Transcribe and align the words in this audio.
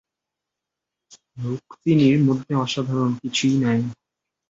রুক্মিণীর 1.37 2.17
মধ্যে 2.27 2.51
অসাধারণ 2.63 3.11
কিছুই 3.21 3.55
নাই। 3.63 3.79